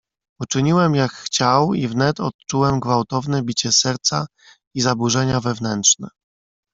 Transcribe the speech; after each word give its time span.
"Uczyniłem 0.39 0.95
jak 0.95 1.11
chciał 1.11 1.73
i 1.73 1.87
wnet 1.87 2.19
odczułem 2.19 2.79
gwałtowne 2.79 3.43
bicie 3.43 3.71
serca 3.71 4.27
i 4.75 4.81
zaburzenia 4.81 5.39
wewnętrzne." 5.39 6.07